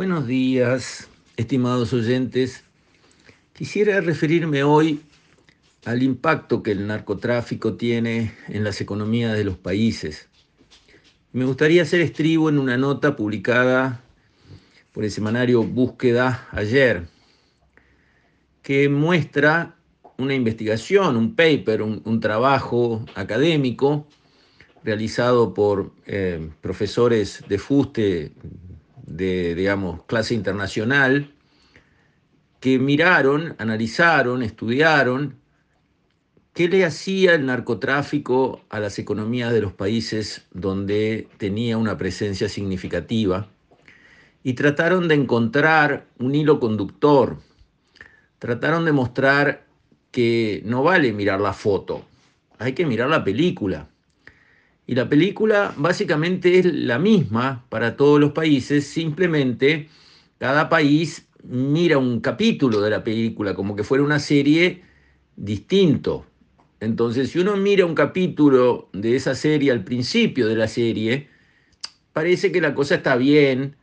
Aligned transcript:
Buenos 0.00 0.26
días, 0.26 1.10
estimados 1.36 1.92
oyentes. 1.92 2.64
Quisiera 3.52 4.00
referirme 4.00 4.62
hoy 4.62 5.02
al 5.84 6.02
impacto 6.02 6.62
que 6.62 6.72
el 6.72 6.86
narcotráfico 6.86 7.74
tiene 7.74 8.32
en 8.48 8.64
las 8.64 8.80
economías 8.80 9.36
de 9.36 9.44
los 9.44 9.58
países. 9.58 10.30
Me 11.34 11.44
gustaría 11.44 11.82
hacer 11.82 12.00
estribo 12.00 12.48
en 12.48 12.58
una 12.58 12.78
nota 12.78 13.14
publicada 13.14 14.02
por 14.94 15.04
el 15.04 15.10
semanario 15.10 15.64
Búsqueda 15.64 16.48
ayer, 16.52 17.06
que 18.62 18.88
muestra 18.88 19.76
una 20.16 20.34
investigación, 20.34 21.14
un 21.14 21.34
paper, 21.34 21.82
un, 21.82 22.20
trabajo 22.20 23.04
académico 23.14 24.06
realizado 24.82 25.52
por 25.52 25.92
eh, 26.06 26.48
profesores 26.62 27.44
de 27.46 27.58
fuste 27.58 28.32
de, 29.10 29.54
digamos, 29.54 30.04
clase 30.04 30.34
internacional, 30.34 31.34
que 32.60 32.78
miraron, 32.78 33.56
analizaron, 33.58 34.42
estudiaron 34.42 35.36
qué 36.54 36.68
le 36.68 36.84
hacía 36.84 37.34
el 37.34 37.46
narcotráfico 37.46 38.64
a 38.68 38.80
las 38.80 38.98
economías 38.98 39.52
de 39.52 39.62
los 39.62 39.72
países 39.72 40.46
donde 40.52 41.28
tenía 41.38 41.76
una 41.76 41.96
presencia 41.96 42.48
significativa 42.48 43.48
y 44.42 44.54
trataron 44.54 45.08
de 45.08 45.14
encontrar 45.14 46.06
un 46.18 46.34
hilo 46.34 46.60
conductor, 46.60 47.38
trataron 48.38 48.84
de 48.84 48.92
mostrar 48.92 49.66
que 50.10 50.62
no 50.64 50.82
vale 50.82 51.12
mirar 51.12 51.40
la 51.40 51.52
foto, 51.52 52.04
hay 52.58 52.74
que 52.74 52.86
mirar 52.86 53.08
la 53.08 53.24
película. 53.24 53.88
Y 54.90 54.96
la 54.96 55.08
película 55.08 55.72
básicamente 55.76 56.58
es 56.58 56.64
la 56.64 56.98
misma 56.98 57.64
para 57.68 57.96
todos 57.96 58.18
los 58.18 58.32
países, 58.32 58.88
simplemente 58.88 59.88
cada 60.36 60.68
país 60.68 61.28
mira 61.44 61.96
un 61.96 62.18
capítulo 62.18 62.80
de 62.80 62.90
la 62.90 63.04
película 63.04 63.54
como 63.54 63.76
que 63.76 63.84
fuera 63.84 64.02
una 64.02 64.18
serie 64.18 64.82
distinto. 65.36 66.26
Entonces, 66.80 67.30
si 67.30 67.38
uno 67.38 67.56
mira 67.56 67.86
un 67.86 67.94
capítulo 67.94 68.88
de 68.92 69.14
esa 69.14 69.36
serie 69.36 69.70
al 69.70 69.84
principio 69.84 70.48
de 70.48 70.56
la 70.56 70.66
serie, 70.66 71.28
parece 72.12 72.50
que 72.50 72.60
la 72.60 72.74
cosa 72.74 72.96
está 72.96 73.14
bien, 73.14 73.76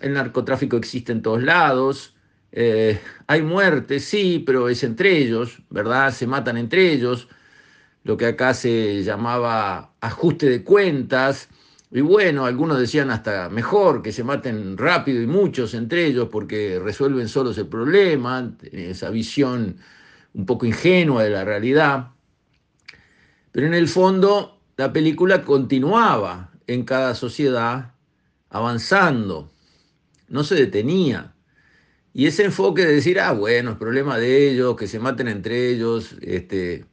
el 0.00 0.12
narcotráfico 0.12 0.76
existe 0.76 1.10
en 1.10 1.22
todos 1.22 1.42
lados, 1.42 2.14
eh, 2.52 3.00
hay 3.26 3.42
muertes, 3.42 4.04
sí, 4.04 4.40
pero 4.46 4.68
es 4.68 4.84
entre 4.84 5.18
ellos, 5.18 5.60
¿verdad? 5.70 6.12
Se 6.12 6.28
matan 6.28 6.56
entre 6.56 6.92
ellos 6.92 7.26
lo 8.04 8.16
que 8.16 8.26
acá 8.26 8.54
se 8.54 9.02
llamaba 9.04 9.92
ajuste 10.00 10.48
de 10.48 10.64
cuentas, 10.64 11.48
y 11.94 12.00
bueno, 12.00 12.46
algunos 12.46 12.78
decían 12.78 13.10
hasta 13.10 13.50
mejor 13.50 14.00
que 14.02 14.12
se 14.12 14.24
maten 14.24 14.78
rápido 14.78 15.20
y 15.20 15.26
muchos 15.26 15.74
entre 15.74 16.06
ellos 16.06 16.28
porque 16.32 16.80
resuelven 16.82 17.28
solos 17.28 17.58
el 17.58 17.66
problema, 17.66 18.50
esa 18.72 19.10
visión 19.10 19.76
un 20.32 20.46
poco 20.46 20.64
ingenua 20.64 21.22
de 21.22 21.30
la 21.30 21.44
realidad. 21.44 22.08
Pero 23.50 23.66
en 23.66 23.74
el 23.74 23.88
fondo 23.88 24.58
la 24.78 24.90
película 24.90 25.44
continuaba 25.44 26.50
en 26.66 26.84
cada 26.84 27.14
sociedad 27.14 27.92
avanzando, 28.48 29.50
no 30.28 30.44
se 30.44 30.54
detenía. 30.54 31.34
Y 32.14 32.26
ese 32.26 32.44
enfoque 32.44 32.86
de 32.86 32.94
decir, 32.94 33.20
ah, 33.20 33.32
bueno, 33.32 33.72
es 33.72 33.76
problema 33.76 34.16
de 34.18 34.50
ellos, 34.50 34.76
que 34.76 34.86
se 34.86 34.98
maten 34.98 35.28
entre 35.28 35.68
ellos, 35.68 36.16
este, 36.22 36.86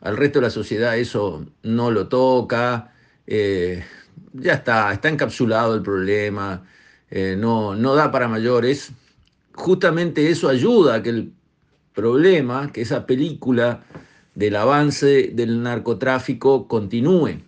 al 0.00 0.16
resto 0.16 0.38
de 0.38 0.46
la 0.46 0.50
sociedad 0.50 0.96
eso 0.98 1.46
no 1.62 1.90
lo 1.90 2.08
toca, 2.08 2.92
eh, 3.26 3.84
ya 4.32 4.54
está, 4.54 4.92
está 4.92 5.08
encapsulado 5.08 5.74
el 5.74 5.82
problema, 5.82 6.64
eh, 7.10 7.36
no, 7.38 7.74
no 7.74 7.94
da 7.94 8.10
para 8.10 8.28
mayores. 8.28 8.92
Justamente 9.52 10.30
eso 10.30 10.48
ayuda 10.48 10.96
a 10.96 11.02
que 11.02 11.10
el 11.10 11.32
problema, 11.94 12.72
que 12.72 12.82
esa 12.82 13.06
película 13.06 13.84
del 14.34 14.56
avance 14.56 15.30
del 15.32 15.62
narcotráfico 15.62 16.66
continúe. 16.66 17.40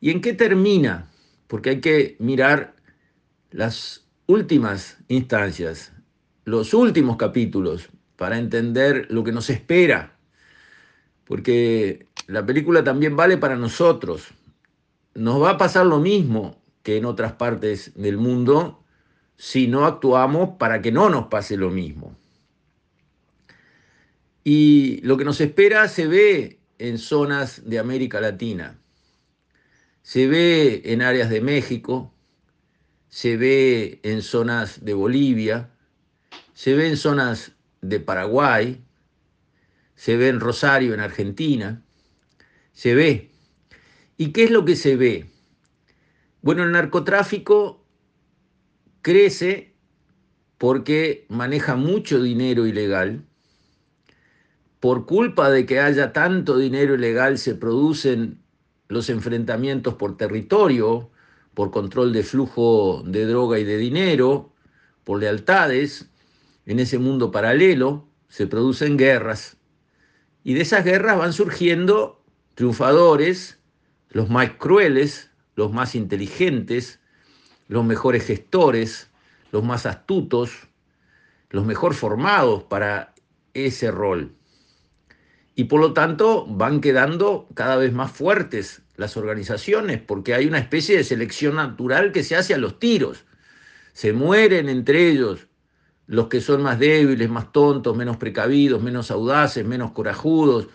¿Y 0.00 0.10
en 0.10 0.20
qué 0.22 0.32
termina? 0.32 1.10
Porque 1.46 1.70
hay 1.70 1.80
que 1.80 2.16
mirar 2.18 2.74
las 3.50 4.06
últimas 4.26 4.96
instancias, 5.08 5.92
los 6.44 6.72
últimos 6.72 7.16
capítulos, 7.16 7.90
para 8.16 8.38
entender 8.38 9.06
lo 9.10 9.24
que 9.24 9.32
nos 9.32 9.50
espera 9.50 10.16
porque 11.30 12.08
la 12.26 12.44
película 12.44 12.82
también 12.82 13.14
vale 13.14 13.36
para 13.36 13.54
nosotros. 13.54 14.30
Nos 15.14 15.40
va 15.40 15.50
a 15.50 15.58
pasar 15.58 15.86
lo 15.86 16.00
mismo 16.00 16.60
que 16.82 16.96
en 16.96 17.04
otras 17.04 17.34
partes 17.34 17.92
del 17.94 18.16
mundo 18.18 18.82
si 19.36 19.68
no 19.68 19.86
actuamos 19.86 20.56
para 20.58 20.82
que 20.82 20.90
no 20.90 21.08
nos 21.08 21.28
pase 21.28 21.56
lo 21.56 21.70
mismo. 21.70 22.16
Y 24.42 25.00
lo 25.02 25.16
que 25.16 25.24
nos 25.24 25.40
espera 25.40 25.86
se 25.86 26.08
ve 26.08 26.58
en 26.80 26.98
zonas 26.98 27.62
de 27.64 27.78
América 27.78 28.20
Latina, 28.20 28.76
se 30.02 30.26
ve 30.26 30.82
en 30.86 31.00
áreas 31.00 31.30
de 31.30 31.40
México, 31.40 32.12
se 33.08 33.36
ve 33.36 34.00
en 34.02 34.22
zonas 34.22 34.84
de 34.84 34.94
Bolivia, 34.94 35.70
se 36.54 36.74
ve 36.74 36.88
en 36.88 36.96
zonas 36.96 37.52
de 37.82 38.00
Paraguay, 38.00 38.82
se 40.00 40.16
ve 40.16 40.28
en 40.28 40.40
Rosario, 40.40 40.94
en 40.94 41.00
Argentina, 41.00 41.84
se 42.72 42.94
ve. 42.94 43.32
¿Y 44.16 44.32
qué 44.32 44.44
es 44.44 44.50
lo 44.50 44.64
que 44.64 44.74
se 44.74 44.96
ve? 44.96 45.26
Bueno, 46.40 46.64
el 46.64 46.72
narcotráfico 46.72 47.84
crece 49.02 49.74
porque 50.56 51.26
maneja 51.28 51.76
mucho 51.76 52.22
dinero 52.22 52.66
ilegal. 52.66 53.26
Por 54.80 55.04
culpa 55.04 55.50
de 55.50 55.66
que 55.66 55.80
haya 55.80 56.14
tanto 56.14 56.56
dinero 56.56 56.94
ilegal 56.94 57.36
se 57.36 57.54
producen 57.54 58.40
los 58.88 59.10
enfrentamientos 59.10 59.96
por 59.96 60.16
territorio, 60.16 61.10
por 61.52 61.70
control 61.70 62.14
de 62.14 62.22
flujo 62.22 63.02
de 63.04 63.26
droga 63.26 63.58
y 63.58 63.64
de 63.64 63.76
dinero, 63.76 64.54
por 65.04 65.20
lealtades. 65.20 66.08
En 66.64 66.80
ese 66.80 66.98
mundo 66.98 67.30
paralelo 67.30 68.08
se 68.28 68.46
producen 68.46 68.96
guerras. 68.96 69.59
Y 70.42 70.54
de 70.54 70.62
esas 70.62 70.84
guerras 70.84 71.18
van 71.18 71.32
surgiendo 71.32 72.22
triunfadores, 72.54 73.58
los 74.08 74.28
más 74.30 74.50
crueles, 74.52 75.30
los 75.54 75.72
más 75.72 75.94
inteligentes, 75.94 77.00
los 77.68 77.84
mejores 77.84 78.26
gestores, 78.26 79.10
los 79.52 79.62
más 79.62 79.86
astutos, 79.86 80.68
los 81.50 81.64
mejor 81.64 81.94
formados 81.94 82.64
para 82.64 83.14
ese 83.54 83.90
rol. 83.90 84.34
Y 85.54 85.64
por 85.64 85.80
lo 85.80 85.92
tanto 85.92 86.46
van 86.46 86.80
quedando 86.80 87.48
cada 87.54 87.76
vez 87.76 87.92
más 87.92 88.10
fuertes 88.10 88.82
las 88.96 89.16
organizaciones 89.16 90.00
porque 90.00 90.34
hay 90.34 90.46
una 90.46 90.58
especie 90.58 90.96
de 90.96 91.04
selección 91.04 91.56
natural 91.56 92.12
que 92.12 92.22
se 92.22 92.36
hace 92.36 92.54
a 92.54 92.58
los 92.58 92.78
tiros. 92.78 93.24
Se 93.92 94.12
mueren 94.12 94.68
entre 94.68 95.08
ellos 95.08 95.49
los 96.10 96.26
que 96.26 96.40
son 96.40 96.62
más 96.62 96.80
débiles, 96.80 97.30
más 97.30 97.52
tontos, 97.52 97.96
menos 97.96 98.16
precavidos, 98.16 98.82
menos 98.82 99.12
audaces, 99.12 99.64
menos 99.64 99.92
corajudos, 99.92 100.66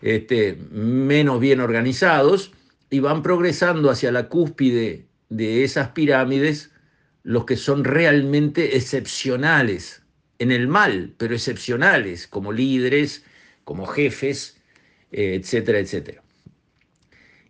este, 0.00 0.56
menos 0.70 1.40
bien 1.40 1.58
organizados, 1.58 2.52
y 2.88 3.00
van 3.00 3.20
progresando 3.20 3.90
hacia 3.90 4.12
la 4.12 4.28
cúspide 4.28 5.08
de 5.28 5.64
esas 5.64 5.88
pirámides 5.88 6.70
los 7.24 7.46
que 7.46 7.56
son 7.56 7.82
realmente 7.82 8.76
excepcionales, 8.76 10.02
en 10.38 10.52
el 10.52 10.68
mal, 10.68 11.14
pero 11.18 11.34
excepcionales, 11.34 12.28
como 12.28 12.52
líderes, 12.52 13.24
como 13.64 13.86
jefes, 13.86 14.56
eh, 15.10 15.34
etcétera, 15.34 15.80
etcétera. 15.80 16.22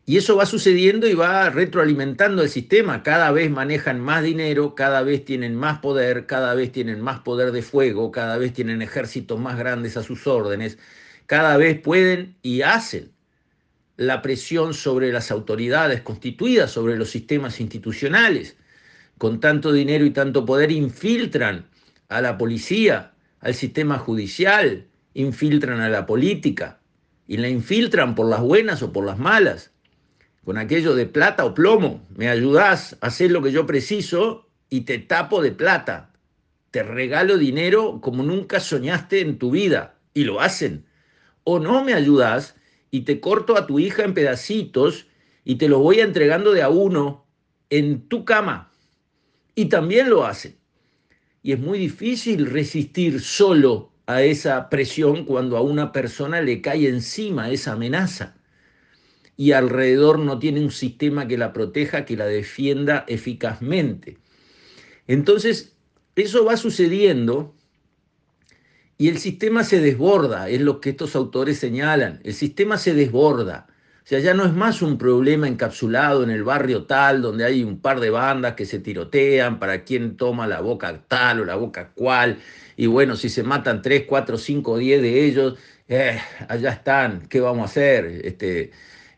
Y 0.09 0.19
eso 0.19 0.37
va 0.37 0.47
sucediendo 0.47 1.09
y 1.09 1.15
va 1.15 1.51
retroalimentando 1.51 2.41
el 2.45 2.49
sistema. 2.49 3.03
Cada 3.03 3.33
vez 3.33 3.51
manejan 3.51 3.99
más 4.01 4.23
dinero, 4.23 4.77
cada 4.77 5.03
vez 5.03 5.25
tienen 5.25 5.57
más 5.57 5.81
poder, 5.81 6.27
cada 6.27 6.55
vez 6.55 6.71
tienen 6.71 7.01
más 7.01 7.19
poder 7.21 7.51
de 7.51 7.61
fuego, 7.61 8.13
cada 8.13 8.39
vez 8.39 8.53
tienen 8.53 8.83
ejércitos 8.83 9.41
más 9.41 9.59
grandes 9.59 9.97
a 9.97 10.05
sus 10.05 10.29
órdenes, 10.29 10.79
cada 11.27 11.57
vez 11.57 11.81
pueden 11.81 12.37
y 12.41 12.63
hacen 12.63 13.11
la 13.97 14.23
presión 14.23 14.75
sobre 14.75 15.11
las 15.11 15.33
autoridades 15.33 16.03
constituidas, 16.03 16.71
sobre 16.71 16.97
los 16.97 17.11
sistemas 17.11 17.61
institucionales. 17.61 18.57
Con 19.19 19.41
tanto 19.41 19.73
dinero 19.73 20.05
y 20.05 20.11
tanto 20.11 20.45
poder 20.45 20.71
infiltran 20.71 21.67
a 22.09 22.21
la 22.21 22.39
policía, 22.39 23.13
al 23.41 23.55
sistema 23.55 23.99
judicial, 23.99 24.87
infiltran 25.15 25.81
a 25.81 25.89
la 25.89 26.07
política 26.07 26.79
y 27.27 27.39
la 27.39 27.49
infiltran 27.49 28.15
por 28.15 28.29
las 28.29 28.41
buenas 28.41 28.85
o 28.85 28.93
por 28.93 29.05
las 29.05 29.19
malas 29.19 29.73
con 30.47 30.59
aquello 30.59 30.95
de 30.95 31.07
plata 31.07 31.45
o 31.45 31.55
plomo. 31.55 32.07
Me 32.15 32.29
ayudás 32.29 32.97
a 33.01 33.09
hacer 33.09 33.33
lo 33.33 33.43
que 33.43 33.51
yo 33.51 33.67
preciso 33.67 34.47
y 34.71 34.83
te 34.83 34.99
tapo 35.01 35.43
de 35.43 35.51
plata. 35.51 36.13
Te 36.71 36.85
regalo 36.85 37.37
dinero 37.37 38.01
como 38.01 38.23
nunca 38.23 38.61
soñaste 38.61 39.21
en 39.21 39.39
tu 39.39 39.51
vida. 39.51 39.99
Y 40.15 40.23
lo 40.23 40.41
hacen. 40.41 40.87
O 41.43 41.59
no 41.59 41.83
me 41.83 41.95
ayudas 41.95 42.55
y 42.93 43.01
te 43.01 43.19
corto 43.19 43.57
a 43.57 43.67
tu 43.67 43.81
hija 43.81 44.05
en 44.05 44.15
pedacitos 44.15 45.09
y 45.45 45.57
te 45.57 45.69
lo 45.69 45.81
voy 45.81 45.99
entregando 45.99 46.53
de 46.53 46.63
a 46.63 46.69
uno 46.69 47.27
en 47.69 48.09
tu 48.09 48.25
cama. 48.25 48.71
Y 49.57 49.65
también 49.65 50.09
lo 50.09 50.25
hacen. 50.25 50.57
y 51.43 51.53
es 51.53 51.59
muy 51.59 51.81
difícil 51.81 52.47
resistir 52.47 53.21
solo 53.21 53.91
a 54.07 54.23
esa 54.23 54.69
presión 54.69 55.25
cuando 55.25 55.57
a 55.57 55.61
una 55.61 55.91
persona 55.91 56.41
le 56.41 56.61
cae 56.61 56.89
encima 56.89 57.51
esa 57.51 57.73
amenaza 57.73 58.36
y 59.37 59.53
alrededor 59.53 60.19
no 60.19 60.39
tiene 60.39 60.61
un 60.61 60.71
sistema 60.71 61.29
que 61.29 61.37
la 61.37 61.53
proteja, 61.53 62.05
que 62.05 62.17
la 62.17 62.27
defienda 62.27 63.05
eficazmente. 63.07 64.19
Entonces, 65.07 65.77
eso 66.15 66.45
va 66.45 66.57
sucediendo 66.57 67.55
y 68.99 69.09
el 69.09 69.19
sistema 69.19 69.63
se 69.63 69.81
desborda, 69.81 70.49
es 70.49 70.61
lo 70.63 70.81
que 70.81 70.91
estos 70.91 71.15
autores 71.15 71.59
señalan, 71.59 72.21
el 72.25 72.33
sistema 72.33 72.79
se 72.79 72.95
desborda. 72.95 73.67
O 74.07 74.09
sea, 74.09 74.21
ya 74.21 74.35
no 74.35 74.47
es 74.47 74.53
más 74.53 74.83
un 74.83 74.99
problema 74.99 75.49
encapsulado 75.49 76.23
en 76.23 76.31
el 76.31 76.45
barrio 76.45 76.85
tal, 76.85 77.21
donde 77.21 77.45
hay 77.45 77.65
un 77.65 77.81
par 77.81 77.99
de 77.99 78.09
bandas 78.09 78.55
que 78.55 78.65
se 78.65 78.79
tirotean 78.79 79.59
para 79.59 79.83
quién 79.83 80.17
toma 80.17 80.47
la 80.47 80.61
boca 80.61 81.03
tal 81.09 81.41
o 81.41 81.45
la 81.45 81.57
boca 81.57 81.91
cual. 81.93 82.39
Y 82.77 82.87
bueno, 82.87 83.17
si 83.17 83.29
se 83.29 83.43
matan 83.43 83.83
tres, 83.83 84.05
cuatro, 84.09 84.39
cinco, 84.39 84.79
diez 84.79 85.03
de 85.03 85.27
ellos, 85.27 85.59
eh, 85.89 86.21
allá 86.49 86.71
están, 86.71 87.27
¿qué 87.29 87.41
vamos 87.41 87.63
a 87.63 87.65
hacer? 87.65 88.07
Este, 88.25 88.71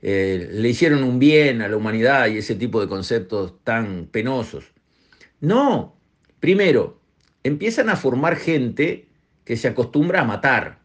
eh, 0.03 0.49
le 0.51 0.69
hicieron 0.69 1.03
un 1.05 1.19
bien 1.19 1.63
a 1.63 1.69
la 1.69 1.77
humanidad 1.77 2.27
y 2.29 2.39
ese 2.39 2.55
tipo 2.55 2.81
de 2.81 2.89
conceptos 2.89 3.55
tan 3.65 4.07
penosos. 4.07 4.73
No, 5.41 5.97
primero, 6.41 7.01
empiezan 7.43 7.89
a 7.89 7.97
formar 7.97 8.37
gente 8.37 9.09
que 9.45 9.57
se 9.57 9.69
acostumbra 9.69 10.21
a 10.23 10.25
matar 10.25 10.79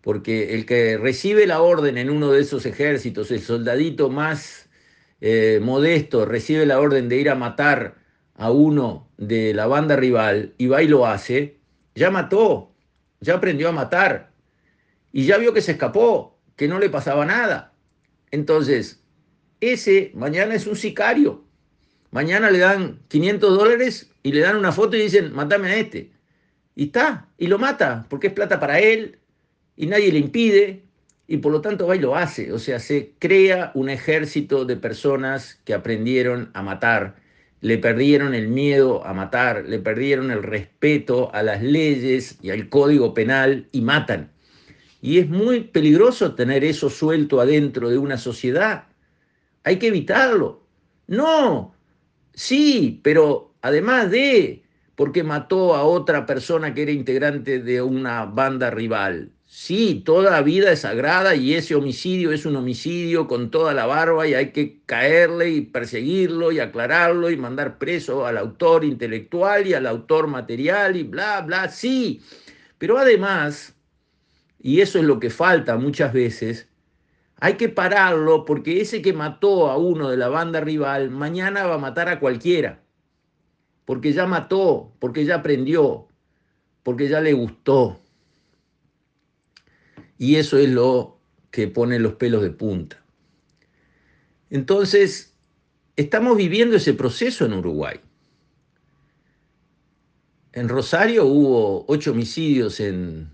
porque 0.00 0.54
el 0.54 0.66
que 0.66 0.96
recibe 0.96 1.46
la 1.46 1.60
orden 1.60 1.98
en 1.98 2.10
uno 2.10 2.30
de 2.30 2.40
esos 2.40 2.64
ejércitos, 2.66 3.30
el 3.30 3.40
soldadito 3.40 4.08
más 4.08 4.68
eh, 5.20 5.60
modesto, 5.62 6.24
recibe 6.24 6.64
la 6.66 6.80
orden 6.80 7.08
de 7.08 7.16
ir 7.16 7.30
a 7.30 7.34
matar 7.34 7.96
a 8.34 8.50
uno 8.50 9.08
de 9.18 9.52
la 9.52 9.66
banda 9.66 9.96
rival 9.96 10.54
y 10.56 10.66
va 10.68 10.82
y 10.82 10.88
lo 10.88 11.06
hace, 11.06 11.58
ya 11.94 12.10
mató, 12.10 12.72
ya 13.20 13.34
aprendió 13.34 13.68
a 13.68 13.72
matar 13.72 14.32
y 15.12 15.26
ya 15.26 15.36
vio 15.36 15.52
que 15.52 15.60
se 15.60 15.72
escapó, 15.72 16.38
que 16.56 16.68
no 16.68 16.78
le 16.78 16.88
pasaba 16.88 17.26
nada. 17.26 17.69
Entonces, 18.30 19.02
ese 19.60 20.12
mañana 20.14 20.54
es 20.54 20.66
un 20.66 20.76
sicario. 20.76 21.44
Mañana 22.10 22.50
le 22.50 22.58
dan 22.58 23.00
500 23.08 23.58
dólares 23.58 24.10
y 24.22 24.32
le 24.32 24.40
dan 24.40 24.56
una 24.56 24.72
foto 24.72 24.96
y 24.96 25.02
dicen, 25.02 25.32
matame 25.32 25.68
a 25.68 25.76
este. 25.76 26.10
Y 26.74 26.86
está, 26.86 27.28
y 27.38 27.46
lo 27.46 27.58
mata, 27.58 28.06
porque 28.08 28.28
es 28.28 28.32
plata 28.32 28.58
para 28.58 28.80
él, 28.80 29.18
y 29.76 29.86
nadie 29.86 30.12
le 30.12 30.18
impide 30.18 30.82
y 31.26 31.36
por 31.36 31.52
lo 31.52 31.60
tanto 31.60 31.86
va 31.86 31.94
y 31.94 32.00
lo 32.00 32.16
hace. 32.16 32.52
O 32.52 32.58
sea, 32.58 32.80
se 32.80 33.12
crea 33.18 33.70
un 33.74 33.88
ejército 33.88 34.64
de 34.64 34.76
personas 34.76 35.60
que 35.64 35.74
aprendieron 35.74 36.50
a 36.54 36.62
matar, 36.62 37.14
le 37.60 37.78
perdieron 37.78 38.34
el 38.34 38.48
miedo 38.48 39.06
a 39.06 39.12
matar, 39.14 39.64
le 39.68 39.78
perdieron 39.78 40.30
el 40.30 40.42
respeto 40.42 41.32
a 41.32 41.42
las 41.42 41.62
leyes 41.62 42.38
y 42.42 42.50
al 42.50 42.68
código 42.68 43.14
penal 43.14 43.68
y 43.70 43.80
matan. 43.82 44.32
Y 45.00 45.18
es 45.18 45.28
muy 45.28 45.60
peligroso 45.60 46.34
tener 46.34 46.64
eso 46.64 46.90
suelto 46.90 47.40
adentro 47.40 47.88
de 47.88 47.98
una 47.98 48.18
sociedad. 48.18 48.84
Hay 49.64 49.78
que 49.78 49.88
evitarlo. 49.88 50.62
No, 51.06 51.74
sí, 52.34 53.00
pero 53.02 53.54
además 53.62 54.10
de, 54.10 54.62
porque 54.94 55.22
mató 55.22 55.74
a 55.74 55.84
otra 55.84 56.26
persona 56.26 56.74
que 56.74 56.82
era 56.82 56.92
integrante 56.92 57.60
de 57.60 57.82
una 57.82 58.26
banda 58.26 58.70
rival. 58.70 59.32
Sí, 59.46 60.02
toda 60.04 60.40
vida 60.42 60.70
es 60.70 60.82
sagrada 60.82 61.34
y 61.34 61.54
ese 61.54 61.74
homicidio 61.74 62.30
es 62.30 62.46
un 62.46 62.54
homicidio 62.54 63.26
con 63.26 63.50
toda 63.50 63.74
la 63.74 63.84
barba 63.84 64.28
y 64.28 64.34
hay 64.34 64.52
que 64.52 64.80
caerle 64.86 65.50
y 65.50 65.62
perseguirlo 65.62 66.52
y 66.52 66.60
aclararlo 66.60 67.30
y 67.30 67.36
mandar 67.36 67.76
preso 67.76 68.26
al 68.26 68.38
autor 68.38 68.84
intelectual 68.84 69.66
y 69.66 69.74
al 69.74 69.88
autor 69.88 70.28
material 70.28 70.94
y 70.94 71.02
bla, 71.02 71.40
bla, 71.40 71.68
sí. 71.68 72.22
Pero 72.78 72.96
además, 72.96 73.74
y 74.62 74.80
eso 74.80 74.98
es 74.98 75.04
lo 75.04 75.18
que 75.18 75.30
falta 75.30 75.76
muchas 75.78 76.12
veces, 76.12 76.68
hay 77.36 77.54
que 77.54 77.70
pararlo 77.70 78.44
porque 78.44 78.82
ese 78.82 79.00
que 79.00 79.14
mató 79.14 79.70
a 79.70 79.78
uno 79.78 80.10
de 80.10 80.18
la 80.18 80.28
banda 80.28 80.60
rival 80.60 81.10
mañana 81.10 81.66
va 81.66 81.76
a 81.76 81.78
matar 81.78 82.08
a 82.08 82.20
cualquiera. 82.20 82.82
Porque 83.86 84.12
ya 84.12 84.26
mató, 84.26 84.92
porque 84.98 85.24
ya 85.24 85.36
aprendió, 85.36 86.08
porque 86.82 87.08
ya 87.08 87.20
le 87.22 87.32
gustó. 87.32 87.98
Y 90.18 90.36
eso 90.36 90.58
es 90.58 90.68
lo 90.68 91.18
que 91.50 91.66
pone 91.66 91.98
los 91.98 92.14
pelos 92.14 92.42
de 92.42 92.50
punta. 92.50 93.02
Entonces, 94.50 95.34
estamos 95.96 96.36
viviendo 96.36 96.76
ese 96.76 96.92
proceso 96.92 97.46
en 97.46 97.54
Uruguay. 97.54 98.00
En 100.52 100.68
Rosario 100.68 101.24
hubo 101.24 101.86
ocho 101.88 102.10
homicidios 102.10 102.80
en, 102.80 103.30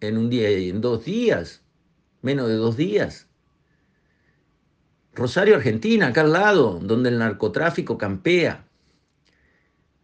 en 0.00 0.16
un 0.16 0.30
día, 0.30 0.48
en 0.50 0.80
dos 0.80 1.04
días, 1.04 1.62
menos 2.22 2.48
de 2.48 2.54
dos 2.54 2.76
días. 2.76 3.28
Rosario, 5.14 5.56
Argentina, 5.56 6.08
acá 6.08 6.20
al 6.20 6.32
lado, 6.32 6.78
donde 6.82 7.08
el 7.08 7.18
narcotráfico 7.18 7.98
campea. 7.98 8.66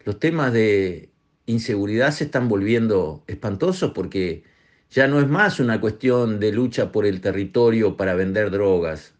Los 0.04 0.18
temas 0.18 0.52
de 0.52 1.10
inseguridad 1.46 2.10
se 2.10 2.24
están 2.24 2.48
volviendo 2.48 3.22
espantosos 3.26 3.92
porque 3.92 4.44
ya 4.90 5.06
no 5.08 5.20
es 5.20 5.28
más 5.28 5.60
una 5.60 5.80
cuestión 5.80 6.40
de 6.40 6.52
lucha 6.52 6.92
por 6.92 7.06
el 7.06 7.20
territorio 7.20 7.96
para 7.96 8.14
vender 8.14 8.50
drogas. 8.50 9.14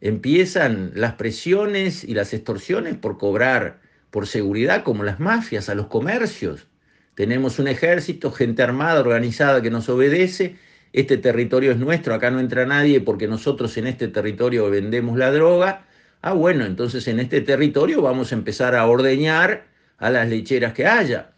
Empiezan 0.00 0.92
las 0.94 1.14
presiones 1.14 2.04
y 2.04 2.14
las 2.14 2.32
extorsiones 2.34 2.96
por 2.96 3.18
cobrar 3.18 3.80
por 4.10 4.26
seguridad 4.26 4.82
como 4.82 5.02
las 5.02 5.20
mafias 5.20 5.68
a 5.68 5.74
los 5.74 5.86
comercios. 5.88 6.66
Tenemos 7.16 7.58
un 7.58 7.66
ejército, 7.66 8.30
gente 8.30 8.62
armada, 8.62 9.00
organizada 9.00 9.62
que 9.62 9.70
nos 9.70 9.88
obedece. 9.88 10.56
Este 10.92 11.16
territorio 11.16 11.72
es 11.72 11.78
nuestro, 11.78 12.12
acá 12.12 12.30
no 12.30 12.40
entra 12.40 12.66
nadie 12.66 13.00
porque 13.00 13.26
nosotros 13.26 13.74
en 13.78 13.86
este 13.86 14.08
territorio 14.08 14.68
vendemos 14.68 15.16
la 15.16 15.32
droga. 15.32 15.86
Ah, 16.20 16.34
bueno, 16.34 16.66
entonces 16.66 17.08
en 17.08 17.18
este 17.18 17.40
territorio 17.40 18.02
vamos 18.02 18.32
a 18.32 18.34
empezar 18.34 18.74
a 18.74 18.86
ordeñar 18.86 19.66
a 19.96 20.10
las 20.10 20.28
lecheras 20.28 20.74
que 20.74 20.86
haya. 20.86 21.32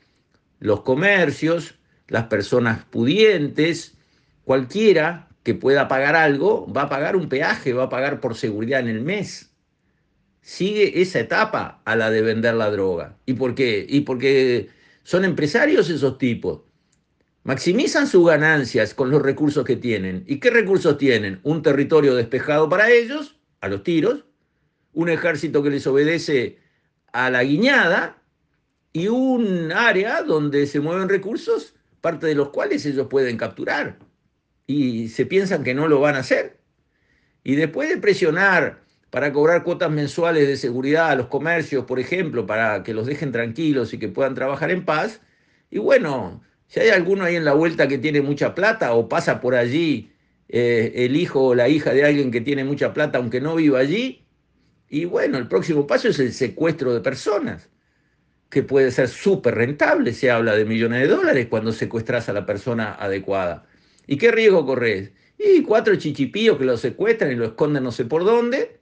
Los 0.59 0.81
comercios, 0.81 1.77
las 2.09 2.25
personas 2.25 2.85
pudientes, 2.85 3.97
cualquiera 4.43 5.29
que 5.45 5.55
pueda 5.55 5.87
pagar 5.87 6.17
algo, 6.17 6.67
va 6.73 6.83
a 6.83 6.89
pagar 6.89 7.15
un 7.15 7.29
peaje, 7.29 7.73
va 7.73 7.85
a 7.85 7.89
pagar 7.89 8.19
por 8.19 8.35
seguridad 8.35 8.81
en 8.81 8.89
el 8.89 9.03
mes. 9.03 9.53
Sigue 10.41 11.01
esa 11.01 11.21
etapa 11.21 11.83
a 11.85 11.95
la 11.95 12.11
de 12.11 12.23
vender 12.23 12.55
la 12.55 12.69
droga. 12.69 13.17
¿Y 13.27 13.35
por 13.35 13.55
qué? 13.55 13.87
Y 13.89 14.01
porque 14.01 14.71
son 15.09 15.25
empresarios 15.25 15.89
esos 15.89 16.19
tipos. 16.19 16.61
Maximizan 17.43 18.07
sus 18.07 18.27
ganancias 18.27 18.93
con 18.93 19.11
los 19.11 19.23
recursos 19.23 19.65
que 19.65 19.77
tienen. 19.77 20.23
¿Y 20.27 20.39
qué 20.39 20.51
recursos 20.51 20.99
tienen? 20.99 21.41
Un 21.45 21.63
territorio 21.63 22.15
despejado 22.15 22.69
para 22.69 22.91
ellos, 22.91 23.41
a 23.63 23.69
los 23.69 23.83
tiros, 23.83 24.27
un 24.93 25.09
ejército 25.09 25.63
que 25.63 25.71
les 25.71 25.87
obedece 25.87 26.59
a 27.15 27.31
la 27.31 27.43
guiñada 27.43 28.23
y 28.93 29.09
un 29.09 29.73
área 29.73 30.23
donde 30.23 30.67
se 30.67 30.79
mueven 30.79 31.09
recursos 31.09 31.75
parte 32.03 32.27
de 32.27 32.35
los 32.35 32.51
cuales 32.51 32.85
ellos 32.85 33.07
pueden 33.09 33.39
capturar 33.39 33.99
y 34.67 35.09
se 35.09 35.25
piensan 35.25 35.65
que 35.65 35.73
no 35.73 35.89
lo 35.89 36.01
van 36.01 36.17
a 36.17 36.19
hacer. 36.19 36.61
Y 37.45 37.55
después 37.55 37.89
de 37.89 37.97
presionar 37.97 38.85
para 39.11 39.33
cobrar 39.33 39.65
cuotas 39.65 39.91
mensuales 39.91 40.47
de 40.47 40.57
seguridad 40.57 41.11
a 41.11 41.15
los 41.15 41.29
comercios, 41.29 41.85
por 41.85 41.99
ejemplo, 41.99 42.47
para 42.47 42.83
que 42.83 42.95
los 42.95 43.07
dejen 43.07 43.33
tranquilos 43.33 43.93
y 43.95 43.99
que 43.99 44.09
puedan 44.09 44.35
trabajar 44.35 44.71
en 44.71 44.85
paz, 44.85 45.21
y 45.71 45.79
bueno, 45.79 46.43
si 46.67 46.81
hay 46.81 46.91
alguno 46.91 47.25
ahí 47.25 47.37
en 47.37 47.45
la 47.45 47.55
vuelta 47.55 47.89
que 47.89 47.99
tiene 47.99 48.21
mucha 48.21 48.55
plata 48.55 48.93
o 48.95 49.09
pasa 49.09 49.41
por 49.41 49.55
allí 49.55 50.13
eh, 50.49 50.93
el 50.97 51.17
hijo 51.17 51.43
o 51.49 51.55
la 51.55 51.69
hija 51.69 51.93
de 51.93 52.05
alguien 52.05 52.31
que 52.31 52.41
tiene 52.41 52.65
mucha 52.65 52.93
plata 52.95 53.19
aunque 53.19 53.41
no 53.41 53.57
viva 53.57 53.79
allí, 53.79 54.27
y 54.89 55.05
bueno, 55.05 55.39
el 55.39 55.49
próximo 55.49 55.87
paso 55.87 56.09
es 56.09 56.19
el 56.19 56.33
secuestro 56.33 56.95
de 56.95 57.01
personas 57.01 57.69
que 58.51 58.63
puede 58.63 58.91
ser 58.91 59.09
súper 59.09 59.55
rentable, 59.57 60.13
se 60.13 60.31
habla 60.31 60.55
de 60.57 60.65
millones 60.65 61.03
de 61.03 61.09
dólares 61.09 61.47
cuando 61.51 61.73
secuestras 61.73 62.29
a 62.29 62.33
la 62.33 62.47
persona 62.47 62.95
adecuada. 62.95 63.67
¿Y 64.07 64.17
qué 64.17 64.33
riesgo 64.33 64.65
corres? 64.65 65.13
Y 65.39 65.63
cuatro 65.63 65.97
chichipíos 65.97 66.59
que 66.59 66.65
lo 66.65 66.77
secuestran 66.77 67.33
y 67.33 67.35
lo 67.35 67.45
esconden 67.47 67.85
no 67.85 67.93
sé 67.93 68.07
por 68.07 68.25
dónde, 68.25 68.81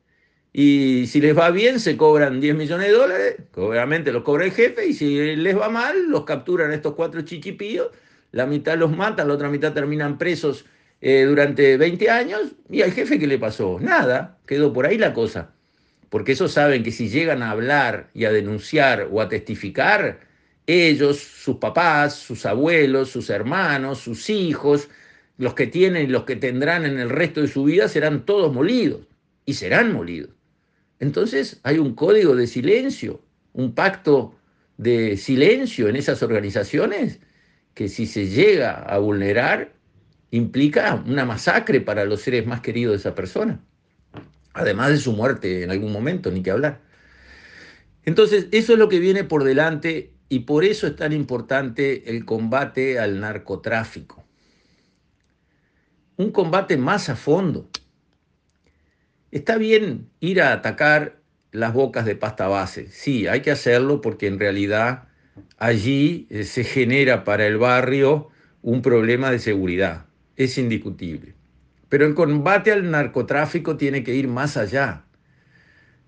y 0.58 1.06
si 1.06 1.20
les 1.20 1.36
va 1.36 1.50
bien 1.50 1.80
se 1.80 1.96
cobran 1.98 2.40
10 2.40 2.56
millones 2.56 2.86
de 2.88 2.92
dólares, 2.94 3.36
obviamente 3.56 4.12
los 4.12 4.22
cobra 4.22 4.46
el 4.46 4.52
jefe, 4.52 4.86
y 4.86 4.94
si 4.94 5.36
les 5.36 5.58
va 5.58 5.68
mal, 5.68 6.08
los 6.08 6.24
capturan 6.24 6.72
estos 6.72 6.94
cuatro 6.94 7.20
chichipíos, 7.22 7.88
la 8.32 8.46
mitad 8.46 8.78
los 8.78 8.96
matan, 8.96 9.28
la 9.28 9.34
otra 9.34 9.50
mitad 9.50 9.72
terminan 9.74 10.16
presos 10.16 10.64
eh, 11.00 11.24
durante 11.24 11.76
20 11.76 12.08
años, 12.10 12.52
y 12.70 12.82
al 12.82 12.92
jefe 12.92 13.18
¿qué 13.18 13.26
le 13.26 13.38
pasó? 13.38 13.78
Nada, 13.80 14.38
quedó 14.46 14.72
por 14.72 14.86
ahí 14.86 14.96
la 14.96 15.12
cosa 15.12 15.52
porque 16.08 16.32
ellos 16.32 16.52
saben 16.52 16.82
que 16.82 16.92
si 16.92 17.08
llegan 17.08 17.42
a 17.42 17.50
hablar 17.50 18.10
y 18.14 18.24
a 18.24 18.32
denunciar 18.32 19.08
o 19.10 19.20
a 19.20 19.28
testificar, 19.28 20.20
ellos, 20.66 21.18
sus 21.18 21.56
papás, 21.56 22.14
sus 22.14 22.46
abuelos, 22.46 23.10
sus 23.10 23.30
hermanos, 23.30 23.98
sus 23.98 24.30
hijos, 24.30 24.88
los 25.38 25.54
que 25.54 25.66
tienen 25.66 26.04
y 26.04 26.06
los 26.08 26.24
que 26.24 26.36
tendrán 26.36 26.84
en 26.86 26.98
el 26.98 27.10
resto 27.10 27.42
de 27.42 27.48
su 27.48 27.64
vida 27.64 27.88
serán 27.88 28.24
todos 28.24 28.52
molidos 28.52 29.02
y 29.44 29.54
serán 29.54 29.92
molidos. 29.92 30.35
Entonces 30.98 31.60
hay 31.62 31.78
un 31.78 31.94
código 31.94 32.34
de 32.34 32.46
silencio, 32.46 33.22
un 33.52 33.74
pacto 33.74 34.34
de 34.76 35.16
silencio 35.16 35.88
en 35.88 35.96
esas 35.96 36.22
organizaciones 36.22 37.20
que 37.74 37.88
si 37.88 38.06
se 38.06 38.28
llega 38.28 38.72
a 38.72 38.98
vulnerar 38.98 39.74
implica 40.30 41.02
una 41.06 41.24
masacre 41.24 41.80
para 41.80 42.04
los 42.04 42.22
seres 42.22 42.46
más 42.46 42.60
queridos 42.60 42.92
de 42.92 42.98
esa 42.98 43.14
persona, 43.14 43.60
además 44.54 44.90
de 44.90 44.96
su 44.98 45.12
muerte 45.12 45.62
en 45.62 45.70
algún 45.70 45.92
momento, 45.92 46.30
ni 46.30 46.42
que 46.42 46.50
hablar. 46.50 46.80
Entonces, 48.04 48.46
eso 48.52 48.72
es 48.72 48.78
lo 48.78 48.88
que 48.88 49.00
viene 49.00 49.24
por 49.24 49.44
delante 49.44 50.14
y 50.28 50.40
por 50.40 50.64
eso 50.64 50.86
es 50.86 50.96
tan 50.96 51.12
importante 51.12 52.10
el 52.10 52.24
combate 52.24 52.98
al 52.98 53.20
narcotráfico. 53.20 54.24
Un 56.16 56.30
combate 56.30 56.76
más 56.76 57.08
a 57.08 57.16
fondo. 57.16 57.68
Está 59.30 59.58
bien 59.58 60.08
ir 60.20 60.40
a 60.40 60.52
atacar 60.52 61.20
las 61.52 61.72
bocas 61.72 62.04
de 62.04 62.16
pasta 62.16 62.48
base. 62.48 62.88
Sí, 62.90 63.26
hay 63.26 63.40
que 63.40 63.50
hacerlo 63.50 64.00
porque 64.00 64.26
en 64.26 64.38
realidad 64.38 65.08
allí 65.58 66.26
eh, 66.30 66.44
se 66.44 66.64
genera 66.64 67.24
para 67.24 67.46
el 67.46 67.58
barrio 67.58 68.28
un 68.62 68.82
problema 68.82 69.30
de 69.30 69.38
seguridad. 69.38 70.06
Es 70.36 70.58
indiscutible. 70.58 71.34
Pero 71.88 72.06
el 72.06 72.14
combate 72.14 72.72
al 72.72 72.90
narcotráfico 72.90 73.76
tiene 73.76 74.02
que 74.02 74.14
ir 74.14 74.28
más 74.28 74.56
allá. 74.56 75.04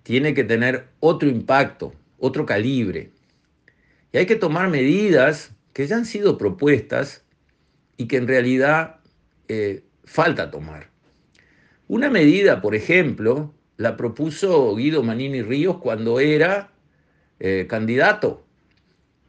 Tiene 0.02 0.34
que 0.34 0.44
tener 0.44 0.88
otro 1.00 1.28
impacto, 1.28 1.94
otro 2.18 2.46
calibre. 2.46 3.12
Y 4.12 4.18
hay 4.18 4.26
que 4.26 4.36
tomar 4.36 4.68
medidas 4.68 5.52
que 5.72 5.86
ya 5.86 5.96
han 5.96 6.06
sido 6.06 6.38
propuestas 6.38 7.24
y 7.96 8.06
que 8.06 8.16
en 8.16 8.26
realidad 8.26 8.96
eh, 9.48 9.84
falta 10.04 10.50
tomar. 10.50 10.90
Una 11.88 12.10
medida, 12.10 12.60
por 12.60 12.74
ejemplo, 12.74 13.54
la 13.78 13.96
propuso 13.96 14.76
Guido 14.76 15.02
Manini 15.02 15.40
Ríos 15.40 15.78
cuando 15.78 16.20
era 16.20 16.70
eh, 17.40 17.66
candidato 17.66 18.44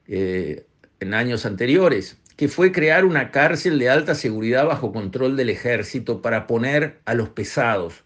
eh, 0.07 0.65
en 0.99 1.13
años 1.13 1.45
anteriores, 1.45 2.17
que 2.35 2.49
fue 2.49 2.73
crear 2.73 3.05
una 3.05 3.31
cárcel 3.31 3.79
de 3.79 3.89
alta 3.89 4.13
seguridad 4.13 4.65
bajo 4.65 4.91
control 4.91 5.37
del 5.37 5.49
ejército 5.49 6.21
para 6.21 6.47
poner 6.47 6.99
a 7.05 7.13
los 7.13 7.29
pesados, 7.29 8.03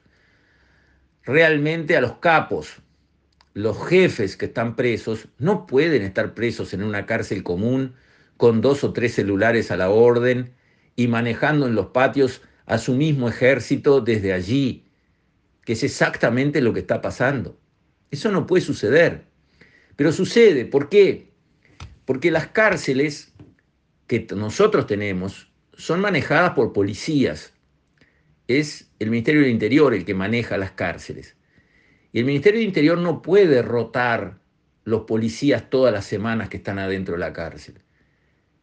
realmente 1.23 1.97
a 1.97 2.01
los 2.01 2.17
capos, 2.17 2.75
los 3.55 3.83
jefes 3.87 4.37
que 4.37 4.45
están 4.45 4.75
presos, 4.75 5.29
no 5.39 5.65
pueden 5.65 6.03
estar 6.03 6.35
presos 6.35 6.75
en 6.75 6.83
una 6.83 7.07
cárcel 7.07 7.41
común 7.41 7.95
con 8.37 8.61
dos 8.61 8.83
o 8.83 8.93
tres 8.93 9.15
celulares 9.15 9.71
a 9.71 9.77
la 9.77 9.89
orden 9.89 10.53
y 10.95 11.07
manejando 11.07 11.65
en 11.65 11.73
los 11.73 11.87
patios 11.87 12.41
a 12.65 12.77
su 12.77 12.93
mismo 12.93 13.29
ejército 13.29 14.01
desde 14.01 14.33
allí, 14.33 14.85
que 15.65 15.73
es 15.73 15.83
exactamente 15.83 16.61
lo 16.61 16.73
que 16.73 16.81
está 16.81 17.01
pasando. 17.01 17.57
Eso 18.11 18.31
no 18.31 18.45
puede 18.45 18.61
suceder. 18.61 19.25
Pero 19.95 20.11
sucede, 20.11 20.65
¿por 20.65 20.89
qué? 20.89 21.33
Porque 22.05 22.31
las 22.31 22.47
cárceles 22.47 23.33
que 24.07 24.27
nosotros 24.35 24.87
tenemos 24.87 25.51
son 25.77 26.01
manejadas 26.01 26.51
por 26.51 26.73
policías. 26.73 27.53
Es 28.47 28.91
el 28.99 29.09
Ministerio 29.09 29.41
del 29.41 29.51
Interior 29.51 29.93
el 29.93 30.05
que 30.05 30.13
maneja 30.13 30.57
las 30.57 30.71
cárceles. 30.71 31.35
Y 32.11 32.19
el 32.19 32.25
Ministerio 32.25 32.59
del 32.59 32.67
Interior 32.67 32.97
no 32.97 33.21
puede 33.21 33.61
rotar 33.61 34.39
los 34.83 35.01
policías 35.01 35.69
todas 35.69 35.93
las 35.93 36.05
semanas 36.05 36.49
que 36.49 36.57
están 36.57 36.77
adentro 36.77 37.15
de 37.15 37.19
la 37.19 37.33
cárcel. 37.33 37.81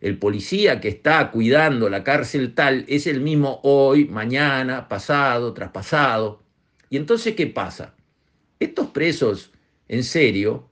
El 0.01 0.19
policía 0.19 0.81
que 0.81 0.89
está 0.89 1.31
cuidando 1.31 1.91
la 1.91 2.03
cárcel 2.03 2.55
tal 2.55 2.87
es 2.89 3.07
el 3.07 3.21
mismo 3.21 3.61
hoy, 3.63 4.07
mañana, 4.07 4.89
pasado, 4.89 5.53
traspasado. 5.53 6.43
Y 6.89 6.97
entonces, 6.97 7.35
¿qué 7.35 7.47
pasa? 7.47 7.95
Estos 8.59 8.89
presos, 8.89 9.53
en 9.89 10.03
serio, 10.03 10.71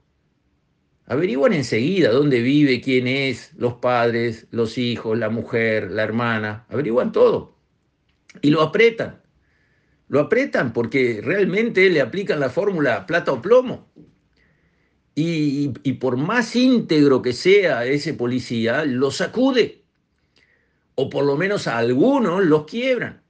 averiguan 1.05 1.53
enseguida 1.53 2.11
dónde 2.11 2.41
vive, 2.41 2.81
quién 2.81 3.07
es, 3.07 3.53
los 3.55 3.75
padres, 3.75 4.47
los 4.49 4.79
hijos, 4.79 5.17
la 5.17 5.29
mujer, 5.29 5.91
la 5.91 6.03
hermana, 6.03 6.65
averiguan 6.69 7.11
todo. 7.11 7.55
Y 8.41 8.49
lo 8.49 8.61
apretan. 8.63 9.21
Lo 10.07 10.21
apretan 10.21 10.73
porque 10.73 11.21
realmente 11.23 11.87
le 11.89 12.01
aplican 12.01 12.39
la 12.39 12.49
fórmula 12.49 13.05
plata 13.05 13.31
o 13.31 13.41
plomo. 13.41 13.91
Y, 15.21 15.93
por 15.99 16.15
más 16.15 16.55
íntegro 16.55 17.21
que 17.21 17.33
sea 17.33 17.83
ese 17.83 18.13
policía, 18.13 18.85
lo 18.85 19.11
sacude. 19.11 19.81
O 20.95 21.09
por 21.09 21.25
lo 21.25 21.35
menos 21.35 21.67
a 21.67 21.77
algunos 21.77 22.45
los 22.45 22.63
quiebran. 22.63 23.21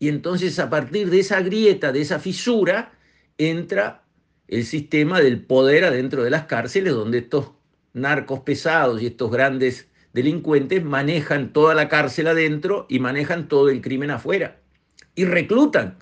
Y 0.00 0.08
entonces 0.08 0.58
a 0.58 0.68
partir 0.68 1.08
de 1.08 1.20
esa 1.20 1.40
grieta, 1.40 1.92
de 1.92 2.00
esa 2.00 2.18
fisura, 2.18 2.98
entra 3.38 4.02
el 4.48 4.64
sistema 4.64 5.20
del 5.20 5.44
poder 5.44 5.84
adentro 5.84 6.24
de 6.24 6.30
las 6.30 6.46
cárceles, 6.46 6.94
donde 6.94 7.18
estos 7.18 7.52
narcos 7.92 8.40
pesados 8.40 9.00
y 9.00 9.06
estos 9.06 9.30
grandes 9.30 9.86
delincuentes 10.12 10.82
manejan 10.82 11.52
toda 11.52 11.76
la 11.76 11.88
cárcel 11.88 12.26
adentro 12.26 12.86
y 12.88 12.98
manejan 12.98 13.46
todo 13.46 13.68
el 13.68 13.82
crimen 13.82 14.10
afuera. 14.10 14.60
Y 15.14 15.26
reclutan. 15.26 15.98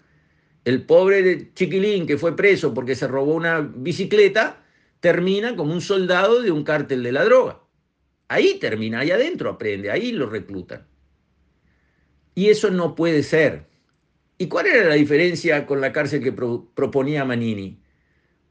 El 0.64 0.86
pobre 0.86 1.52
chiquilín 1.52 2.06
que 2.06 2.16
fue 2.16 2.34
preso 2.34 2.72
porque 2.72 2.94
se 2.94 3.06
robó 3.06 3.34
una 3.34 3.60
bicicleta, 3.60 4.64
termina 5.00 5.56
como 5.56 5.72
un 5.72 5.80
soldado 5.80 6.42
de 6.42 6.50
un 6.50 6.64
cártel 6.64 7.02
de 7.02 7.12
la 7.12 7.24
droga. 7.24 7.60
Ahí 8.28 8.58
termina, 8.58 9.00
ahí 9.00 9.10
adentro 9.10 9.50
aprende, 9.50 9.90
ahí 9.90 10.12
lo 10.12 10.28
reclutan. 10.28 10.86
Y 12.34 12.48
eso 12.48 12.70
no 12.70 12.94
puede 12.94 13.22
ser. 13.22 13.66
¿Y 14.36 14.46
cuál 14.48 14.66
era 14.66 14.88
la 14.88 14.94
diferencia 14.94 15.66
con 15.66 15.80
la 15.80 15.92
cárcel 15.92 16.22
que 16.22 16.32
proponía 16.32 17.24
Manini? 17.24 17.80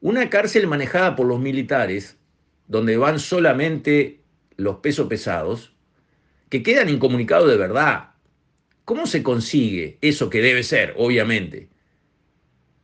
Una 0.00 0.28
cárcel 0.28 0.66
manejada 0.66 1.16
por 1.16 1.26
los 1.26 1.40
militares, 1.40 2.18
donde 2.66 2.96
van 2.96 3.18
solamente 3.18 4.22
los 4.56 4.76
pesos 4.76 5.08
pesados, 5.08 5.74
que 6.50 6.62
quedan 6.62 6.88
incomunicados 6.88 7.48
de 7.48 7.56
verdad. 7.56 8.10
¿Cómo 8.84 9.06
se 9.06 9.22
consigue 9.22 9.98
eso 10.00 10.28
que 10.28 10.42
debe 10.42 10.62
ser, 10.62 10.94
obviamente? 10.96 11.68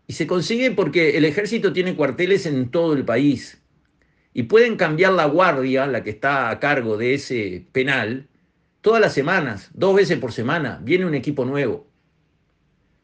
Y 0.07 0.13
se 0.13 0.27
consigue 0.27 0.71
porque 0.71 1.17
el 1.17 1.25
ejército 1.25 1.73
tiene 1.73 1.97
cuarteles 1.97 2.47
en 2.47 2.71
todo 2.71 2.93
el 2.93 3.05
país 3.05 3.63
y 4.35 4.43
pueden 4.45 4.77
cambiar 4.77 5.13
la 5.13 5.27
guardia, 5.27 5.87
la 5.87 6.03
que 6.03 6.11
está 6.11 6.51
a 6.51 6.59
cargo 6.59 6.97
de 6.97 7.15
ese 7.15 7.67
penal, 7.73 8.29
todas 8.81 9.01
las 9.01 9.15
semanas, 9.15 9.71
dos 9.73 9.95
veces 9.95 10.19
por 10.19 10.33
semana, 10.33 10.81
viene 10.83 11.07
un 11.07 11.15
equipo 11.15 11.45
nuevo. 11.45 11.87